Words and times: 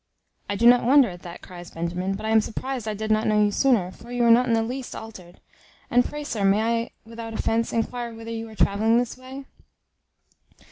"I 0.49 0.55
do 0.55 0.65
not 0.65 0.83
wonder 0.83 1.09
at 1.09 1.21
that," 1.21 1.43
cries 1.43 1.69
Benjamin; 1.69 2.15
"but 2.15 2.25
I 2.25 2.29
am 2.31 2.41
surprized 2.41 2.87
I 2.87 2.95
did 2.95 3.11
not 3.11 3.27
know 3.27 3.39
you 3.39 3.51
sooner, 3.51 3.91
for 3.91 4.11
you 4.11 4.23
are 4.23 4.31
not 4.31 4.47
in 4.47 4.53
the 4.53 4.63
least 4.63 4.95
altered. 4.95 5.39
And 5.91 6.03
pray, 6.03 6.23
sir, 6.23 6.43
may 6.43 6.61
I, 6.63 6.89
without 7.05 7.35
offence, 7.35 7.71
enquire 7.71 8.11
whither 8.11 8.31
you 8.31 8.49
are 8.49 8.55
travelling 8.55 8.97
this 8.97 9.15
way?" 9.15 9.45